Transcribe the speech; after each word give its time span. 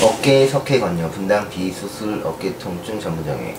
어깨 0.00 0.46
석회 0.46 0.78
건요 0.78 1.10
분당 1.10 1.50
비수술 1.50 2.22
어깨 2.24 2.56
통증 2.56 3.00
전문정외 3.00 3.56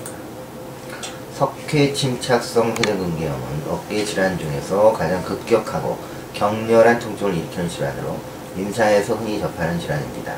석회 1.34 1.92
침착성 1.92 2.76
회전근개염은 2.78 3.64
어깨 3.68 4.06
질환 4.06 4.40
중에서 4.40 4.94
가장 4.94 5.22
급격하고 5.24 5.98
격렬한 6.34 7.00
통증을 7.00 7.36
일으키는 7.36 7.68
질환으로 7.68 8.18
임사에서 8.56 9.16
흔히 9.16 9.38
접하는 9.38 9.78
질환입니다. 9.82 10.34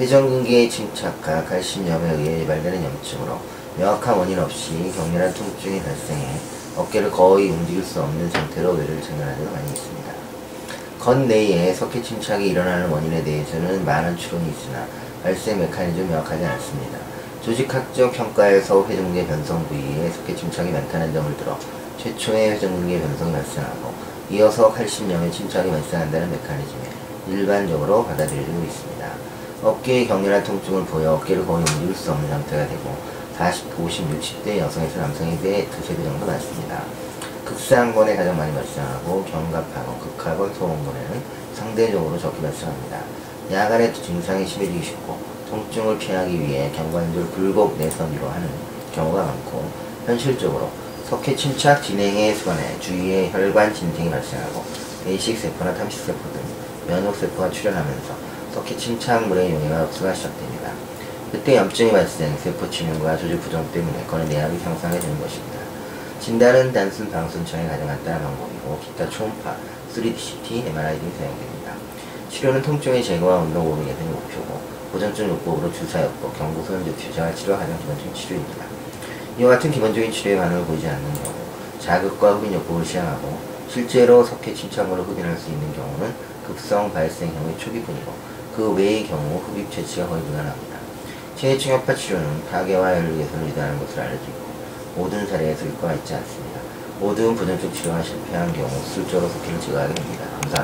회전근개의 0.00 0.70
침착과 0.70 1.44
칼슘염에 1.44 2.12
의해 2.14 2.42
유발되는 2.44 2.82
염증으로 2.82 3.38
명확한 3.76 4.16
원인 4.16 4.38
없이 4.38 4.90
격렬한 4.96 5.34
통증이 5.34 5.82
발생해 5.82 6.28
어깨를 6.76 7.10
거의 7.10 7.50
움직일 7.50 7.84
수 7.84 8.00
없는 8.00 8.30
상태로 8.30 8.72
뇌를 8.72 9.02
증언하는 9.02 9.36
경우가 9.36 9.56
많이 9.56 9.70
있습니다. 9.70 10.12
건내에 10.98 11.74
석회 11.74 12.00
침착이 12.00 12.48
일어나는 12.48 12.88
원인에 12.88 13.22
대해서는 13.22 13.84
많은 13.84 14.16
추론이 14.16 14.50
있으나 14.50 14.86
발생 15.22 15.58
메커니즘 15.60 16.08
명확하지 16.08 16.44
않습니다. 16.44 16.98
조직학적 17.42 18.12
평가에서 18.12 18.84
회전근개 18.86 19.26
변성 19.26 19.66
부위에 19.66 20.10
석회 20.10 20.34
침착이 20.34 20.70
많다는 20.70 21.12
점을 21.12 21.36
들어 21.36 21.58
최초의 21.98 22.52
회전근개 22.52 23.00
변성이 23.00 23.32
발생하고 23.32 23.92
이어서 24.30 24.72
칼슘염의 24.72 25.30
침착이 25.30 25.70
발생한다는 25.70 26.30
메커니즘에 26.30 26.90
일반적으로 27.28 28.04
받아들여지고 28.04 28.62
있습니다. 28.64 29.06
어깨에 29.62 30.06
격렬한 30.06 30.42
통증을 30.42 30.84
보여 30.86 31.14
어깨를 31.14 31.46
거의 31.46 31.58
움직일 31.58 31.94
수 31.94 32.10
없는 32.10 32.28
상태가 32.28 32.66
되고 32.66 32.96
40, 33.36 33.78
50, 33.78 34.20
60대 34.20 34.58
여성에서 34.58 35.00
남성에 35.00 35.38
비해 35.40 35.68
두세 35.70 35.96
배 35.96 36.02
정도 36.02 36.26
많습니다. 36.26 36.82
극상건에 37.44 38.16
가장 38.16 38.36
많이 38.36 38.52
발생하고 38.54 39.24
견갑하고 39.24 39.98
극하건 39.98 40.54
소원건에는 40.54 41.22
상대적으로 41.54 42.18
적게 42.18 42.40
발생합니다. 42.40 42.98
야간에 43.50 43.92
증상이 43.92 44.46
심해지기 44.46 44.84
쉽고 44.84 45.18
통증을 45.50 45.98
피하기 45.98 46.40
위해 46.40 46.70
경관절 46.74 47.30
굴곡 47.32 47.76
내선위로 47.76 48.28
하는 48.28 48.48
경우가 48.94 49.22
많고 49.22 49.70
현실적으로 50.06 50.70
석회 51.04 51.36
침착 51.36 51.82
진행에 51.82 52.32
수반해 52.34 52.78
주위에 52.80 53.30
혈관 53.30 53.74
진생이 53.74 54.10
발생하고 54.10 54.64
배식 55.04 55.38
세포나 55.38 55.74
탐식 55.74 56.06
세포 56.06 56.18
등 56.32 56.40
면역 56.86 57.14
세포가 57.14 57.50
출현하면서 57.50 58.14
석회 58.54 58.76
침착물의 58.76 59.52
용해가 59.52 59.82
흡수가 59.82 60.14
시작됩니다. 60.14 60.72
그때 61.30 61.56
염증이 61.56 61.92
발생, 61.92 62.36
세포 62.38 62.70
침흉과 62.70 63.16
조직 63.16 63.40
부종 63.40 63.66
때문에 63.72 64.04
건의 64.06 64.28
내압이 64.28 64.58
상승하게 64.58 65.00
되는 65.00 65.20
것입니다. 65.20 65.58
진단은 66.20 66.72
단순 66.72 67.10
방순청에 67.10 67.66
가장 67.66 67.86
간단한 67.86 68.22
방법이고 68.22 68.80
기타 68.80 69.08
초음파, 69.10 69.56
3D 69.94 70.16
CT, 70.16 70.64
MRI 70.68 70.98
등이 70.98 71.12
사용됩니다. 71.18 71.91
치료는 72.32 72.62
통증의 72.62 73.04
제거와 73.04 73.40
운동 73.40 73.70
오류 73.70 73.84
개선이 73.84 74.08
목표고 74.08 74.58
보전증 74.90 75.28
요법으로 75.28 75.70
주사요법, 75.70 76.38
경부선 76.38 76.82
디퓨저와 76.82 77.34
치료가 77.34 77.58
가장 77.58 77.78
기본적인 77.78 78.14
치료입니다. 78.14 78.64
이와 79.38 79.50
같은 79.50 79.70
기본적인 79.70 80.10
치료의 80.10 80.38
반응을 80.38 80.64
보이지 80.64 80.88
않는 80.88 81.14
경우 81.14 81.34
자극과 81.78 82.36
흡인 82.36 82.54
요법을 82.54 82.84
시행하고 82.84 83.38
실제로 83.68 84.24
석회 84.24 84.54
침착으로 84.54 85.02
흡인할 85.02 85.36
수 85.36 85.50
있는 85.50 85.74
경우는 85.74 86.14
급성 86.46 86.90
발생형의 86.92 87.58
초기뿐이고 87.58 88.12
그 88.56 88.72
외의 88.72 89.06
경우 89.06 89.42
흡입 89.46 89.70
채취가 89.70 90.08
거의 90.08 90.22
불가능합니다. 90.22 90.78
체해충격파 91.36 91.94
치료는 91.94 92.44
파괴와 92.50 92.96
혈류 92.96 93.18
개선을 93.18 93.48
유도하는 93.48 93.78
것으로 93.78 94.02
알려지고 94.02 94.52
모든 94.96 95.26
사례에서 95.26 95.66
효과가 95.66 95.94
있지 95.94 96.14
않습니다. 96.14 96.60
모든 96.98 97.34
부전적 97.34 97.72
치료가 97.74 98.02
실패한 98.02 98.52
경우 98.54 98.68
수술적으로 98.84 99.28
석회를 99.28 99.60
제거하게 99.60 99.94
됩니다. 99.94 100.24
감사합니다. 100.42 100.62